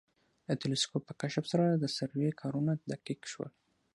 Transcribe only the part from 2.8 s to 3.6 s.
دقیق شول